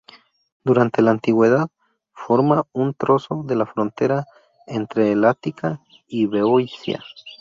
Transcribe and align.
Durante 0.63 1.03
la 1.03 1.11
Antigüedad, 1.11 1.67
forma 2.11 2.63
un 2.73 2.95
trozo 2.95 3.43
de 3.45 3.55
la 3.55 3.67
frontera 3.67 4.25
entre 4.65 5.11
el 5.11 5.25
Ática 5.25 5.79
y 6.07 6.25
Beocia. 6.25 7.03